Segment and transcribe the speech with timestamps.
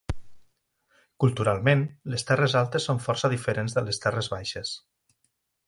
[1.23, 4.77] Culturalment, les Terres Altes són força diferents de les Terres Baixes.